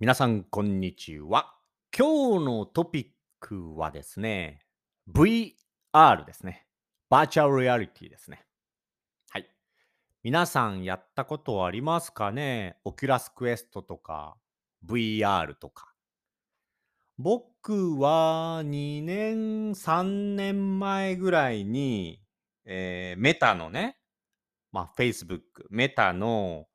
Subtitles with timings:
[0.00, 1.56] 皆さん、こんにちは。
[1.92, 3.06] 今日のトピッ
[3.40, 4.60] クはですね、
[5.12, 6.68] VR ですね。
[7.10, 8.46] バーチャルリアリティですね。
[9.30, 9.50] はい。
[10.22, 12.76] 皆さんやったことありますかね？
[12.84, 14.36] Oculus Quest とか
[14.86, 15.92] VR とか。
[17.18, 22.22] 僕は2年、3年前ぐらいに、
[22.64, 23.98] えー Meta のね、
[24.70, 25.40] まあ、Facebook、
[25.70, 26.66] Meta の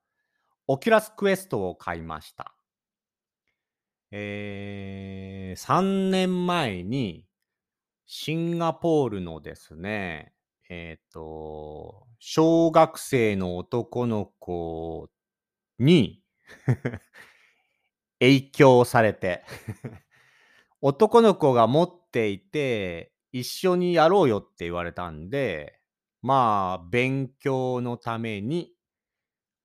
[0.67, 2.53] Oculus Quest を買いました。
[4.15, 7.25] えー、3年前に、
[8.05, 10.35] シンガポールのですね、
[10.69, 15.09] えっ、と、小学生の男の子
[15.79, 16.23] に
[18.19, 19.43] 影響されて
[20.79, 25.79] 男の子が持っていて、一緒にやろうよって言われたんで、
[26.21, 28.75] まあ、勉強のために、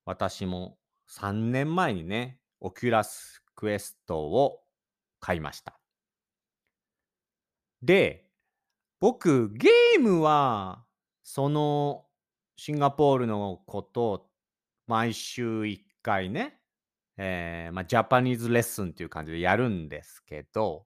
[0.05, 4.61] 私も3年前にね、 Oculus Quest を
[5.19, 5.77] 買いました。
[7.81, 8.25] で、
[9.01, 10.85] 僕、ゲームは、
[11.23, 12.05] その、
[12.55, 14.29] シンガポールの子とを、
[14.87, 16.61] 毎週1回ね、
[17.17, 20.85] えーまあ、 Japanese lesson っていう感じでやるんですけど、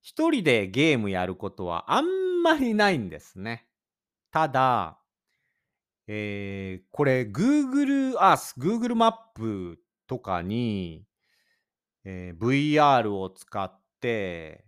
[0.00, 2.06] 一人でゲームやることはあん
[2.44, 3.66] まりないんですね。
[4.30, 5.00] ただ、
[6.06, 11.07] えーこれ Google Earth、Google マップとかに、
[12.04, 14.64] えー VR を使って、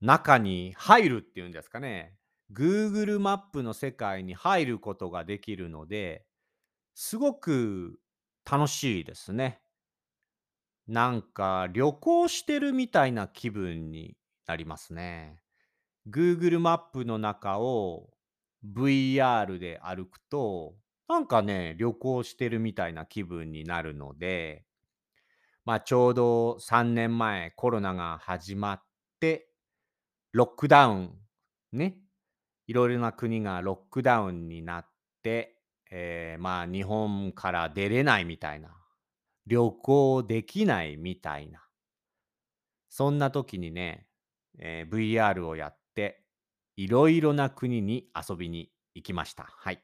[0.00, 2.16] 中に入るっていうんですかね。
[2.52, 6.24] Google マップの世界に入ることができるので、
[6.94, 8.00] すごく
[8.50, 9.62] 楽しいですね。
[10.86, 15.42] なんか旅行してるみたいな気分になりますね。
[16.08, 18.10] Google マップの中を
[18.64, 20.76] VR で歩くと、
[21.08, 24.66] なんかね、旅行してるみたいな気分になるので、
[25.68, 28.82] まあちょうど3年前コロナが始まっ
[29.20, 29.50] て、
[30.32, 31.14] ロックダウン、
[31.72, 31.98] ね、
[32.66, 34.86] いろいろな国がロックダウンになっ
[35.22, 35.58] て、
[35.90, 38.70] えーまあ日本から出れないみたいな、
[39.46, 41.60] 旅行できないみたいな、
[42.88, 44.06] そんな時にね、
[44.58, 46.24] えー VR をやって、
[46.78, 49.44] いろいろな国に遊びに行きました。
[49.44, 49.82] はい。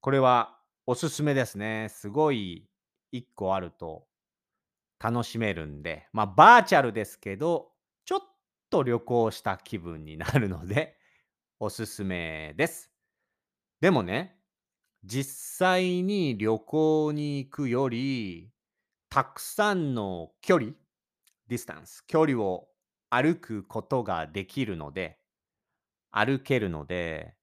[0.00, 0.58] これは
[0.88, 1.86] おすすめですね。
[1.88, 2.68] すごい
[3.12, 4.09] 1個あると
[5.02, 7.72] 楽しめるんで、まあバーチャルですけど、
[8.04, 8.20] ちょっ
[8.70, 10.98] と旅行した気分になるので、
[11.60, 12.90] おすすめです。
[13.80, 14.38] でもね、
[15.04, 18.52] 実際に旅行に行くより、
[19.10, 20.72] たくさんの距離、
[21.48, 22.68] ディスタンス、距離を
[23.10, 25.18] 歩くことができるので、
[26.10, 27.34] 歩けるので、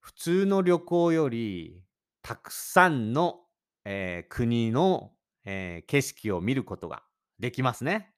[0.00, 1.84] 普通の旅行より
[2.22, 3.40] たくさんの、
[3.84, 5.12] えー国の、
[5.44, 7.02] えー景色を見ることが
[7.38, 8.14] できますね。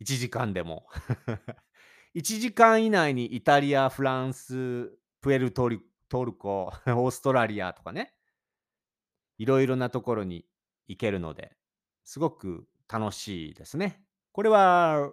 [0.00, 0.86] 1時間でも。
[2.14, 4.90] 1時間以内にイタリア、フランス、
[5.20, 8.14] プエルトリトルコ、 オーストラリアとかね、
[9.38, 10.46] いろいろなところに
[10.88, 11.56] 行けるので、
[12.04, 14.02] すごく楽しいですね。
[14.32, 15.12] これは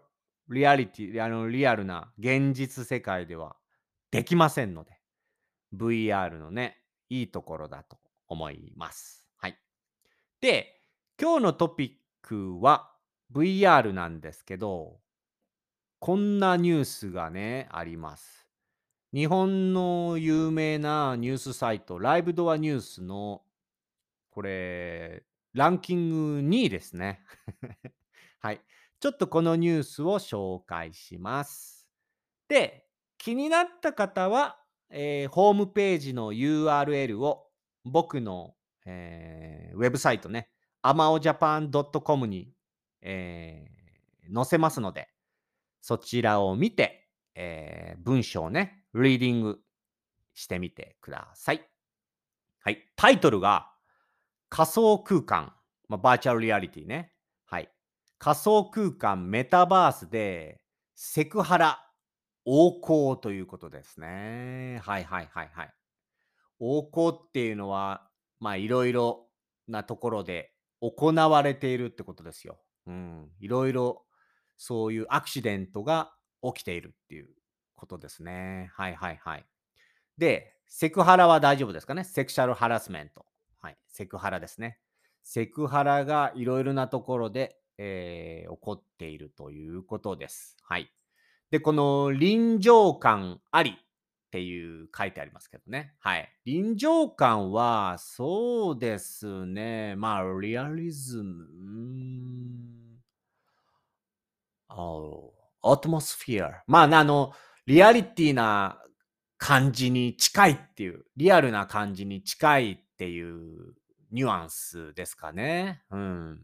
[0.50, 3.58] リアリティ、あのリアルな現実世界では
[4.12, 5.00] できませんので、
[5.74, 9.26] VR のね、いいところだと思います。
[9.38, 9.60] はい。
[10.42, 10.75] で、
[11.18, 12.92] 今日のトピックは
[13.34, 15.00] VR なんですけど、
[16.00, 18.46] こんなニュースがね、あります。
[19.14, 23.44] 日本の有名なニュースサイト、ライブドアニュースの、
[24.30, 25.24] これ、
[25.54, 27.22] ランキング2位ですね。
[28.42, 28.62] はい。
[29.00, 31.88] ちょっとこのニュースを紹介します。
[32.50, 37.50] で、気になった方は、えーホームページの URL を
[37.86, 40.52] 僕の、えーウェブサイトね、
[40.86, 42.54] amaojapan.com に、
[43.02, 43.76] えー
[44.34, 45.08] 載せますので、
[45.82, 49.60] そちらを見て、えー文章をね、リーディング
[50.34, 51.62] してみてください。
[52.60, 52.84] はい。
[52.96, 53.70] タイトルが、
[54.50, 55.54] 仮想空間、
[55.88, 57.12] まあ、バーチャルリアリティね。
[57.46, 57.70] はい。
[58.18, 60.60] 仮想空間メタバースで
[60.96, 61.86] セクハラ
[62.46, 64.80] 横行ということですね。
[64.84, 65.74] はいはいはいはい。
[66.60, 69.28] 横行っていうのは、まあいろいろ
[69.68, 72.60] なところで行われているってことですよ。
[72.88, 73.32] うん。
[73.40, 74.06] いろいろ
[74.58, 77.30] そういうアクシデントが起きているっていう
[77.76, 78.72] ことですね。
[78.74, 79.46] はいはいはい。
[80.18, 82.04] で、セクハラは大丈夫ですかね？
[82.04, 83.26] セクシャルハラスメント。
[83.62, 83.78] はい。
[83.88, 84.80] セクハラですね。
[85.24, 90.56] セクハラがいろいろなところで、えー起こっているということです。
[90.62, 90.92] はい。
[91.52, 93.78] で、この臨場感あり
[94.36, 95.94] っていう書いてありますけどね。
[96.00, 96.30] はい。
[96.44, 99.96] 臨場感は、そうですね。
[99.96, 101.46] まあ、リアリズム？
[101.46, 101.52] うー
[102.68, 103.00] ん。
[104.68, 104.76] あ
[105.64, 106.64] アトモスフィア。
[106.68, 107.32] まあ、あの、
[107.66, 108.82] リアリティな
[109.38, 113.76] 感じに近いっていう、リアルな感じに近いっていう
[114.12, 115.82] ニュアンスですかね。
[115.92, 116.42] うん。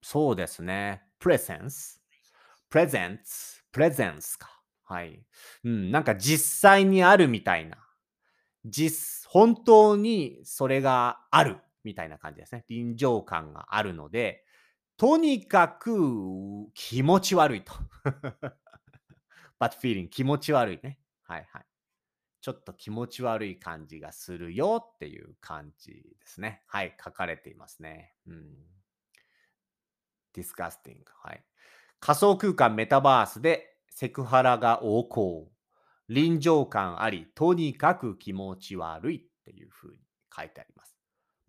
[0.00, 1.02] そうですね。
[1.18, 2.00] プレゼンス。
[2.70, 3.62] プレゼンツ。
[3.72, 4.55] プレゼンスか。
[4.86, 5.20] はい。
[5.64, 7.76] うん、なんか実際にあるみたいな。
[8.64, 12.64] 実、本当にそれがあるみたいな感じですね。
[12.68, 14.44] 臨場感があるので、
[14.96, 17.72] とにかく気持ち悪いと。
[19.60, 20.98] bad feeling 気持ち悪いね。
[21.24, 21.66] はいはい。
[22.40, 26.62] ちょっと気持ち悪い感じがするよっていう感じですね。
[26.66, 28.14] はい、書かれていますね。
[28.26, 28.54] うん。
[30.32, 30.98] disgusting。
[31.22, 31.44] はい。
[31.98, 35.48] 仮想空間メタバースでセクハラが横行。
[36.10, 39.98] 臨場感あり、とにかく気持ち悪いっていう風に
[40.36, 40.94] 書いてあります。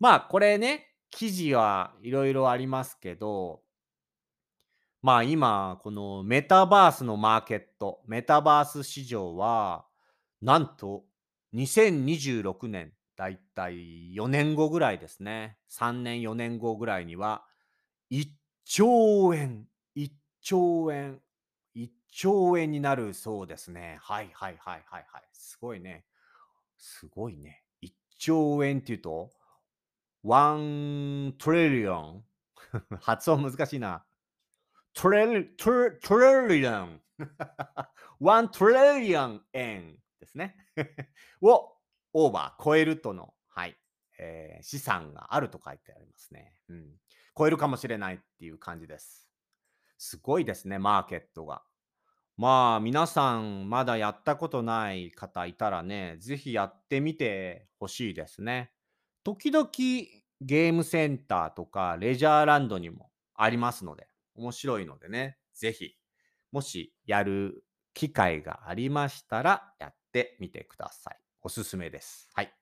[0.00, 3.60] まあこれね、記事はいろいろありますけど、
[5.02, 9.84] まあ今、このメタバースのマーケット、メタバース市場は、
[10.40, 11.04] なんと
[11.52, 15.58] 2026年、だいたい4年後ぐらいですね。
[15.68, 17.44] 3年、4年後ぐらいには、
[18.10, 18.26] 1
[18.64, 20.10] 兆円、1
[20.40, 21.20] 兆円、
[22.10, 23.98] 兆円になるそうですね。
[24.00, 25.22] はいはいはいはいはい。
[25.32, 26.04] すごいね。
[26.76, 27.64] すごいね。
[27.82, 29.30] 1兆円っていうと、
[30.24, 32.24] 1トリリオン。
[33.00, 34.04] 発音難しいな。
[34.92, 37.00] トレリ、トレトレリオン。
[38.20, 40.56] 1トレリオン円ですね。
[41.40, 41.76] を
[42.12, 43.78] オーバー、超えるとの、はい、
[44.18, 46.60] えー、資産があると書いてありますね。
[46.68, 47.00] うん。
[47.36, 49.30] 超えるかもしれないっていう感じです。
[49.98, 51.62] すごいですね、マーケットが。
[52.38, 58.70] まあ、皆さん、まだやったことない方いたらね、ぜひやってみてほしいですね。
[59.24, 59.68] 時々、
[60.40, 64.06] ゲームセンターとか、レジャーランドにもありますので、
[64.36, 65.96] 面白いのでね、ぜひ、
[66.52, 71.16] もしやる機会がありましたら、やってみてください。
[71.42, 72.30] おすすめです。
[72.34, 72.52] はい。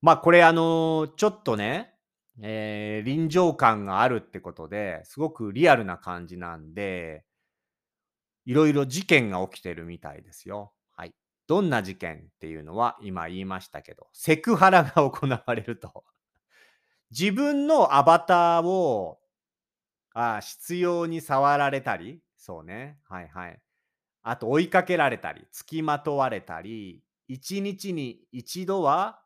[0.00, 1.92] まあ、これ、あのちょっとね、
[2.40, 7.24] えー、臨場感があるってことですごくリアルな感じなんで、
[8.44, 10.72] いろいろ事件が起きてるみたいですよ。
[10.96, 11.14] はい。
[11.46, 16.04] どんな事件っていうのは今言いましたけど、セクハラが行われると。
[17.10, 19.18] 自分のアバターを
[20.14, 22.98] あ必要に触られたり、そうね。
[23.08, 23.60] はいはい。
[24.22, 29.20] あと追いかけられたり、付きまとわれたり、一日に一度は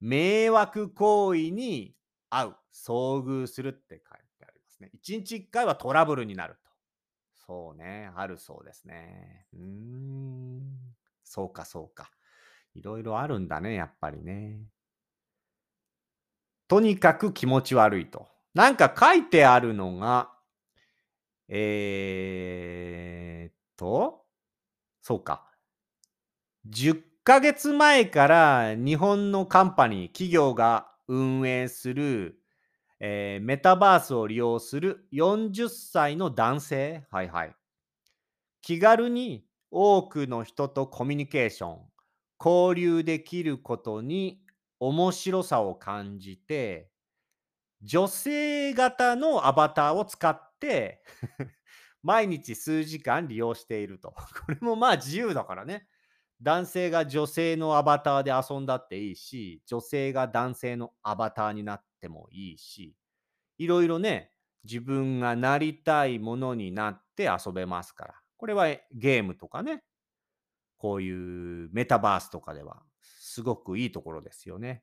[0.00, 1.94] 迷惑行為に
[2.28, 4.90] 会う、遭遇するって書いてありますね。
[4.92, 6.56] 一日一回はトラブルになる。
[7.46, 9.46] そうね、あるそうですね。
[9.52, 10.62] うーん、
[11.24, 12.10] そうかそうか。
[12.74, 14.60] いろいろあるんだね、やっぱりね。
[16.68, 18.28] とにかく気持ち悪いと。
[18.54, 20.30] なんか書いてあるのが、
[21.48, 24.24] えー、っと、
[25.02, 25.44] そうか。
[26.66, 32.41] 10ヶ月前から日本のカンパニー、企業が運営する、
[33.04, 37.56] えー、メタバースを利用する40歳の男性、はいはい。
[38.60, 41.80] 気軽に多くの人とコミュニケーション、
[42.38, 44.40] 交流できることに
[44.78, 46.92] 面白さを感じて、
[47.82, 51.02] 女性型のアバターを使って
[52.04, 54.12] 毎日数時間利用していると。
[54.46, 55.88] これもまあ自由だからね。
[56.42, 62.96] 男性が女性のアバターで遊んだっていいし、女性が男性のアバターになってもいいし、
[63.58, 64.32] いろいろね、
[64.64, 68.14] 自分がなりたいものになって遊べますから。
[68.36, 69.84] これはゲームとかね、
[70.78, 74.82] こういうメタバースとかではすごくいいところですよね。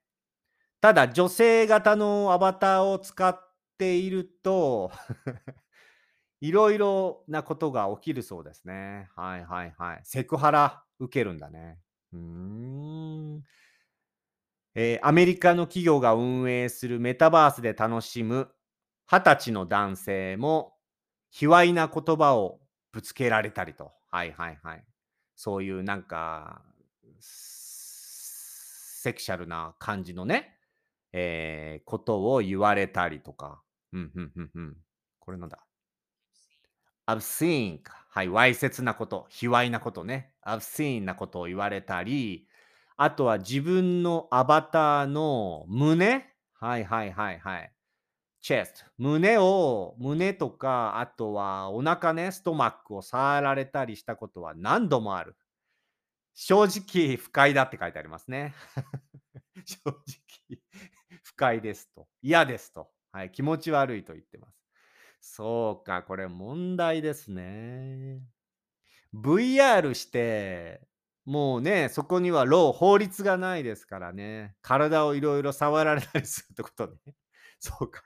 [0.79, 3.37] ただ、女性型のアバターを使っ
[3.77, 4.91] ていると
[6.39, 9.09] いろいろなことが起きるそうですね。
[9.17, 9.99] はいはいはい。
[10.03, 11.79] セクハラ受けるんだね。
[12.13, 13.43] うーん。
[14.75, 18.49] えー、アメリカの企業が運営するメタバースで楽しむ
[19.07, 20.73] 二十歳の男性も
[21.31, 22.59] 卑猥な言葉を
[22.91, 23.91] ぶつけられたりと。
[24.11, 24.85] はいはいはい。
[25.35, 26.61] そういうなんか、
[27.19, 30.57] セクシャルな感じのね、
[31.13, 33.61] えー、ことを言われたりとか。
[33.93, 34.77] うんうんうんうん。
[35.19, 35.65] これなんだ
[37.07, 37.79] ？Obscene
[38.11, 40.33] はい、わいせつなこと、卑猥なことね。
[40.55, 42.47] Obscene なことを言われたり、
[42.97, 46.25] あとは自分のアバターの胸？
[46.53, 47.73] はいはいはいはい。
[48.41, 48.91] チェスト。
[48.97, 55.35] 胸を、胸とか、あとはお腹ね、ストマックを触られたりしたことは何度もある。
[56.35, 58.53] 正直不快だって書いてありますね。
[59.65, 60.59] 正直
[61.23, 62.07] 不快ですと。
[62.21, 62.89] 嫌ですと。
[63.11, 64.57] はい、気持ち悪いと言ってます。
[65.21, 68.21] そうか、これ問題ですね。
[69.13, 70.81] VR して、
[71.25, 74.55] もうね、そこにはロー、法律がないですからね。
[74.61, 76.97] 体をいろいろ触られたりするってことね。
[77.59, 78.03] そうか。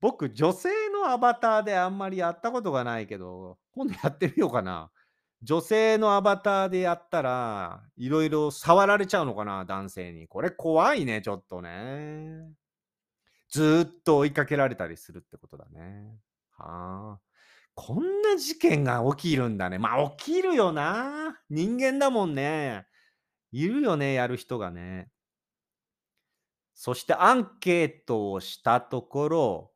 [0.00, 4.90] 僕、女性のアバターであんまりやったことがないけど、今度やってみようかな。
[5.42, 10.28] 女性のアバターでやったら、いろいろ触られちゃうのかな、男性に。
[10.28, 12.52] これ怖いね、ちょっとね。
[13.50, 16.18] ずっと追いかけられたりするってことだね。
[16.52, 17.20] はあ。
[17.74, 19.78] こんな事件が起きるんだね。
[19.78, 21.38] まあ、起きるよな。
[21.48, 22.86] 人間だもんね。
[23.50, 25.10] いるよね、やる人がね。
[26.74, 29.72] そしてアンケートをしたところ、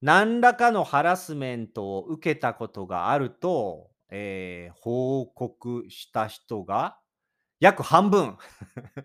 [0.00, 6.98] 何らかのハラスメントを受けたことがあると、えー報告した人が
[7.60, 8.36] 約半分。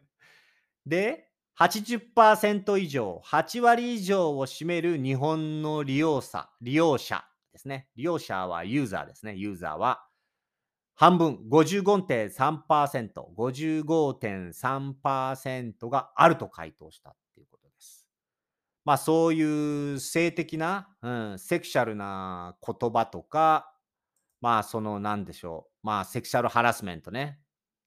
[0.85, 7.25] で、80%以上、8割以上を占める日本の利用者、利用者
[7.55, 7.87] ですね。
[7.95, 9.33] 利用者はユーザーですね。
[9.35, 10.05] ユーザーは
[10.95, 18.09] 半分、55.3%、55.3%があると回答したっていうことです。
[18.83, 23.71] まあそういう性的な、うん、セクシャルな言葉とか、
[24.41, 27.39] まあそのなんでしょう、まあセクシャルハラスメントね。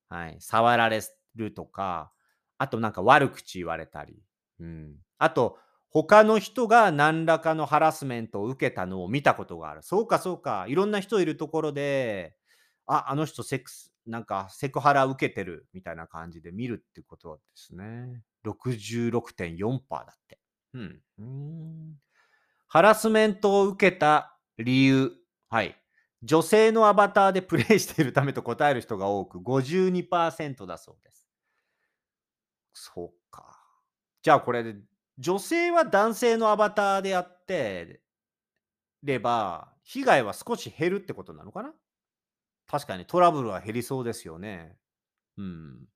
[0.08, 0.38] はい。
[0.40, 1.02] 触られ
[1.34, 2.12] るとか、
[2.56, 4.22] あとなんか悪口言われたり、
[4.60, 4.96] うん。
[5.18, 5.58] あと、
[5.90, 9.82] 他の人が何らかのハラスメントを受けたのを見たことがある。
[9.82, 10.66] そうかそうか。
[10.68, 12.36] いろんな人いるところで、
[12.86, 18.22] あ、あの人セックス、なんかセクハラ受けてるみたいな感じで見るってことですね。
[18.44, 20.38] 66.4%だって。
[20.74, 21.00] うん。
[21.18, 21.94] うーん
[22.68, 25.12] ハラスメントを受けた理由。
[25.48, 25.76] はい。
[26.22, 31.28] 女性のアバターでプレイしているためと答える人が多く、52%だそうです。
[32.74, 33.58] そうか。
[34.22, 34.74] じゃあこれで、
[35.18, 38.00] 女性は男性のアバターでやって
[39.02, 41.72] れば、被害は少し減るってことなのかな？
[42.66, 44.76] 確かにトラブルは減りそうですよね。
[45.36, 45.88] うん。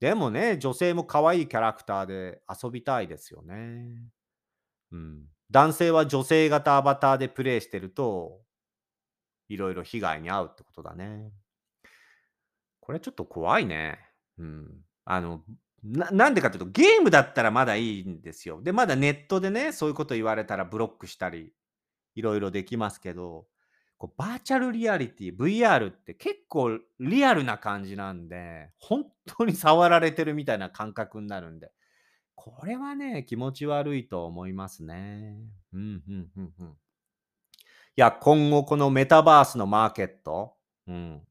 [0.00, 4.10] でもね、女性も可愛いキャラクターで遊びたいですよね。
[4.92, 5.22] うん。
[5.50, 8.42] 男性は女性型アバターでプレイしてると、
[9.48, 11.30] いろいろ被害に遭うってことだね。
[12.80, 13.98] これちょっと怖いね。
[14.38, 14.84] うん。
[15.04, 15.42] あの、
[15.86, 18.60] ななんでかというと、ゲームだったらまだいいんですよ。
[18.62, 21.52] で、まだネットでね、そういうこと言われたらブロックしたり、
[22.14, 23.46] いろいろできますけど、
[23.98, 29.06] こうバーチャルリアリティ、VR って結構リアルな感じなんで、本
[29.38, 31.70] 当に触られてるみたいな感覚になるんで、
[32.34, 35.36] これはね、気持ち悪いと思いますね。
[35.72, 36.66] うん、うん、うん、うん。
[36.68, 36.74] い
[37.96, 40.54] や、今後このメタバースのマーケット、
[40.86, 41.22] うん、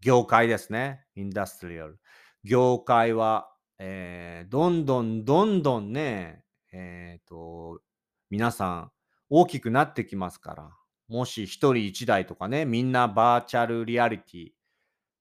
[0.00, 1.04] 業界ですね。
[1.16, 1.98] インダストリアル。
[2.44, 3.49] 業界は、
[3.82, 7.80] えーどんどんどんどんね、えっ、と、
[8.28, 8.92] 皆さん
[9.30, 10.70] 大きくなってきますから、
[11.08, 14.48] もし一人一台とかね、みんなバーチャルリアリティ、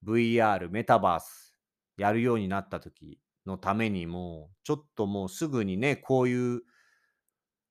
[0.06, 1.56] VR、メタバース
[1.98, 6.62] やるようになった時のためにも、ちょっともうすぐにね、こういう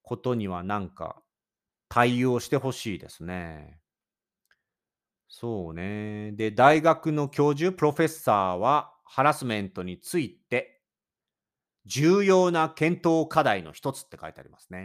[0.02, 1.22] ことにはなんか
[1.90, 3.78] 対応してほしいですね。
[5.28, 6.32] そうね。
[6.32, 10.77] で、大学の教授、 professor は、ハラスメントについて、
[11.88, 14.78] 重要な検討課題の一つって書いてありますね。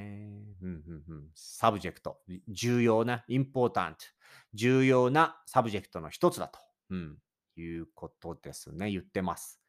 [0.61, 2.17] うんうんうん、 subject。
[2.47, 4.05] 重要な、 important。
[4.53, 6.59] 重要な subject の一つだと、
[6.91, 7.17] うん、
[7.57, 8.89] いうことですね。
[8.89, 9.59] 言ってます。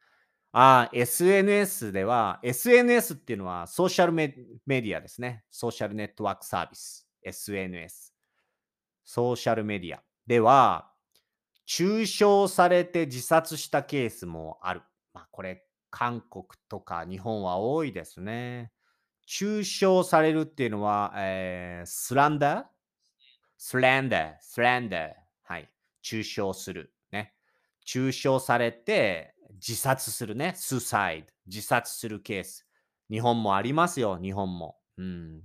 [0.53, 4.33] あー SNS では、SNS っていうのはソーシャルメ
[4.65, 5.43] メディアですね。
[5.51, 7.05] ソーシャルネットワークサービス。
[7.21, 8.13] SNS。
[9.03, 10.89] ソーシャルメディアでは、
[11.65, 14.81] 中傷されて自殺したケースもある。
[15.13, 18.73] まあ、これ、韓国とか日本は多いですね。
[19.27, 22.65] 中傷されるっていうのは、えー slander
[23.57, 25.13] スランダー、スランダー。
[25.43, 25.69] はい。
[26.01, 26.93] 中傷する。
[27.13, 27.33] ね。
[27.85, 30.51] 中傷されて自殺するね。
[30.57, 31.27] スサイド。
[31.47, 32.67] 自殺するケース。
[33.09, 34.19] 日本もありますよ。
[34.21, 34.75] 日本も。
[34.97, 35.43] うん。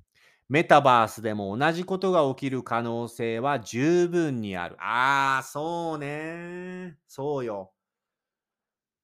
[0.48, 4.76] メタバースでも同じことが起きる可能性は十分にある。
[4.80, 6.98] ああ、そうね。
[7.06, 7.72] そうよ。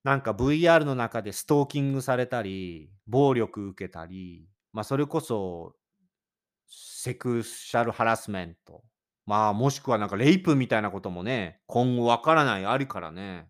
[0.07, 5.75] なんか VR の中でストーキングされたり、暴力受けたり、まあそれこそ
[6.69, 8.85] セクシャルハラスメント。
[9.27, 13.49] まあもしくはなんかレイプみたいなこともね、今後わからないありからね。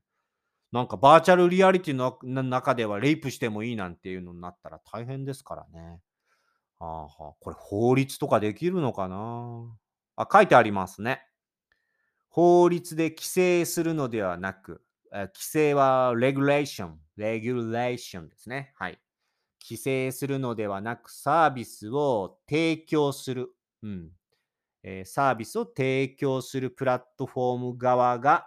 [0.73, 6.01] なんかバーチャルリアリティの中ではレイプしてもいいなんていうのになったら大変ですからね。
[6.81, 6.87] あー
[7.23, 9.63] はこれ法律とかできるのかな？
[10.17, 11.21] あ、書いてありますね。
[12.31, 14.81] 法律で規制するのではなく、
[15.13, 18.73] 規制は regulation、regulation ですね。
[18.77, 18.99] はい。
[19.63, 23.51] 規制するのではなく、サービスを提供する。
[23.83, 24.11] うん。
[24.83, 28.47] えー、サービスを提供するプラットフォーム側が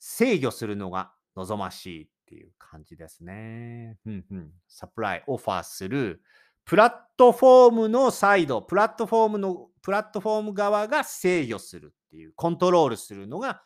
[0.00, 3.98] 制御するのが望ましいっていう感じですね。
[4.04, 4.50] うんうん。
[4.66, 6.20] サプライ、オファーする
[6.64, 13.62] プラットフォームのサイド、プラットフォームの、プラットフォーム側が制御するっていう、コントロールするのが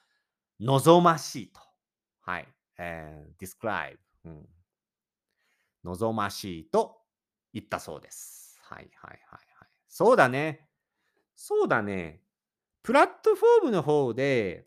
[0.60, 1.60] 望ましいと。
[2.28, 2.49] はい。
[2.76, 4.47] えー、describe、うん。
[5.85, 6.99] 望ましいと
[7.54, 8.61] 言ったそうです。
[8.64, 9.68] はいはいはいはい。
[9.88, 10.68] そうだね。
[11.35, 12.20] そうだね。
[12.82, 14.66] プラットフォームの方で、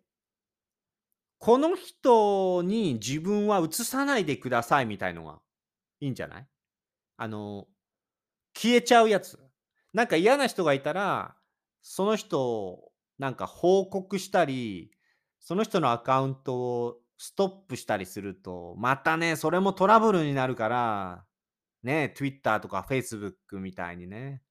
[1.38, 5.38] この人に自分は映さないでくださいみたいのが
[6.00, 6.48] いいんじゃない？
[7.18, 7.68] あの、
[8.56, 9.38] 消えちゃうやつ。
[9.94, 11.36] なんか嫌な人がいたら、
[11.84, 14.92] その人をなんか報告したり、
[15.40, 21.24] その人のアカウントをストップしたりすると、またね、それもトラブルになるから、
[21.84, 24.42] ね、Twitter とか Facebook みたいにね。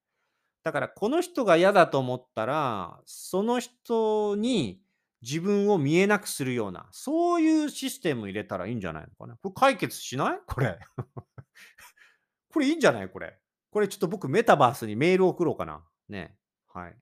[0.62, 4.80] だから、この人が嫌だと思ったら、その人に
[5.20, 9.36] 自分を見えなくするような、そういうシステム入れたらいいんじゃないのかな。
[9.42, 10.38] これ解決しない？
[10.46, 10.78] これ。
[12.52, 13.08] これいいんじゃない？
[13.08, 13.36] これ。
[13.72, 15.82] これちょっと僕メタバースにメール送ろうかな。
[16.08, 16.36] ね。
[16.68, 16.96] はい。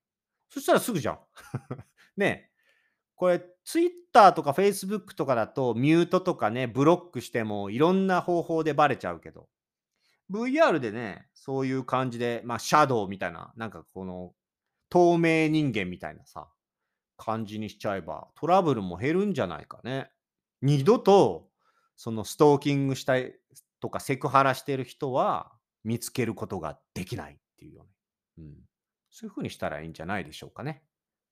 [0.49, 1.19] そしたらすぐじゃん。
[2.17, 2.51] ね。
[3.17, 9.47] これ、ツイッターとかフェイスブックとかだと、ミュートとかね、ブロックしてもいろんな方法でバレちゃうけど、
[10.33, 14.33] VR でね、そういう感じで、まあ、シャドウみたいな、なんかこの、
[14.89, 16.49] 透明人間みたいなさ、
[17.19, 20.11] 感じにしちゃえば、トラブルも減るんじゃないかね。
[20.63, 21.51] 二度と、
[21.95, 23.35] そのストーキングしたい
[23.81, 25.53] とかセクハラしてる人は、
[25.85, 27.91] 見つけることができないっていうよね。
[28.39, 28.55] うん。
[29.11, 30.83] そういうふうにしたらいいんじゃないでしょうかね。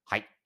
[0.05, 0.36] はい。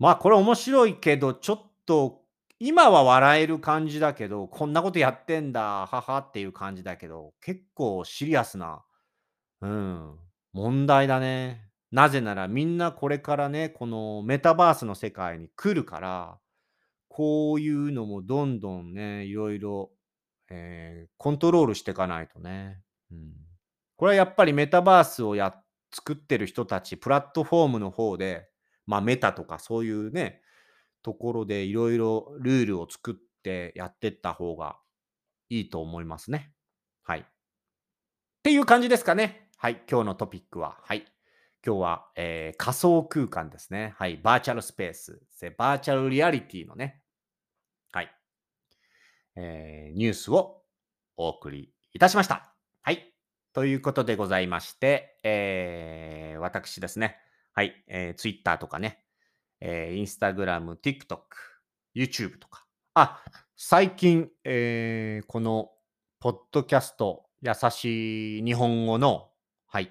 [0.00, 2.22] まあ、これ面白いけど、ちょっと、
[2.58, 8.82] 今は笑える感じだけど、こんなことやってんだ、はっていう感じだけど、結構シリアスな、
[9.60, 10.18] うん、
[10.54, 11.70] 問題だね。
[11.90, 16.38] なぜならみんなこれからね、このメタバースの世界に来るから、
[17.08, 19.90] こういうのもどんどんね、いろいろ、
[20.48, 22.80] えー、コントロールしていかないとね。
[23.10, 23.34] うん、
[23.96, 25.54] これはやっぱりメタバースをや
[25.92, 28.49] 作ってる人たち、プラットフォームの方で、
[28.86, 30.42] まあメタとかそういうね、
[31.02, 34.76] ところでいろいろルールを作ってやってった方が
[35.48, 36.52] いいと思いますね。
[37.02, 37.20] はい。
[37.20, 37.24] っ
[38.42, 39.48] ていう感じですかね。
[39.56, 39.82] はい。
[39.90, 40.78] 今日のトピックは。
[40.82, 41.04] はい。
[41.64, 43.94] 今日は、えー、仮想空間ですね。
[43.98, 44.16] はい。
[44.16, 45.20] バーチャルスペース。
[45.58, 47.02] バーチャルリアリティのね。
[47.92, 48.10] はい。
[49.36, 50.62] えー、ニュースを
[51.16, 52.54] お送りいたしました。
[52.80, 53.12] はい。
[53.52, 57.18] ということでございまして、えー、私ですね。
[57.52, 57.84] はい。
[57.86, 59.04] えー、Twitter とかね、
[59.60, 61.18] えー、Instagram、TikTok、
[61.94, 62.66] YouTube とか。
[62.94, 63.22] あ、
[63.56, 65.70] 最近、えー、この、
[66.20, 69.30] ポッドキャスト、優しい日本語の、
[69.66, 69.90] はい、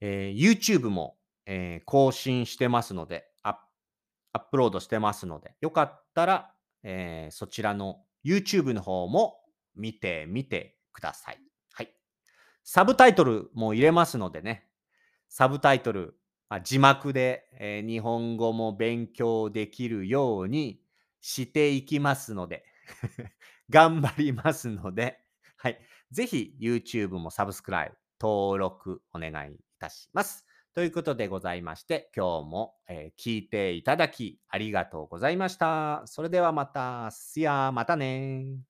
[0.00, 3.60] えー、YouTube も、えー、更新してますのでア、
[4.34, 9.36] ップロードしてますので、よかったら、えー、そちらの YouTube の方も
[9.74, 11.38] 見てみてください。
[11.72, 11.94] はい。
[12.64, 14.68] サブタイトルも入れますのでね、
[15.28, 16.16] サブタイトル、
[16.56, 20.80] あ、字幕で、えー、日本語も勉強できるように
[21.20, 22.64] していきますので
[23.70, 25.20] 頑張りますので、
[25.56, 25.80] はい。
[26.10, 30.44] ぜひ YouTube もサブスクライブ、登録お願いいたします。
[30.74, 36.02] ということでございまして、今日も、えー、聞いていただきありがとうございました。
[36.06, 38.69] それではまた、すやまたね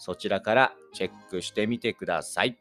[0.00, 2.58] そちらからチェックしてみてください。